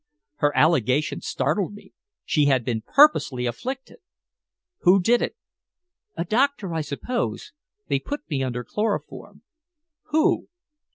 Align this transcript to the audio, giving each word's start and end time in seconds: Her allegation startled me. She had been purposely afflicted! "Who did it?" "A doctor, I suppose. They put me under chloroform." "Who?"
Her 0.37 0.51
allegation 0.57 1.21
startled 1.21 1.75
me. 1.75 1.93
She 2.25 2.45
had 2.45 2.65
been 2.65 2.81
purposely 2.81 3.45
afflicted! 3.45 3.97
"Who 4.79 4.99
did 4.99 5.21
it?" 5.21 5.35
"A 6.17 6.25
doctor, 6.25 6.73
I 6.73 6.81
suppose. 6.81 7.53
They 7.87 7.99
put 7.99 8.27
me 8.27 8.41
under 8.41 8.63
chloroform." 8.63 9.43
"Who?" 10.05 10.47